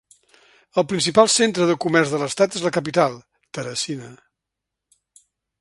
[0.81, 3.21] El principal centre de comerç de l'estat és la capital,
[3.59, 4.13] Teresina.